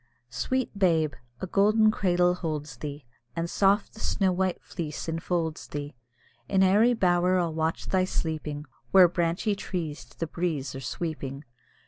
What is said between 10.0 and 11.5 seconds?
to the breeze are sweeping.